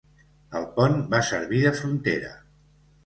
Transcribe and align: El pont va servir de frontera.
El 0.59 0.63
pont 0.79 0.97
va 1.13 1.21
servir 1.29 1.61
de 1.67 1.75
frontera. 1.81 2.33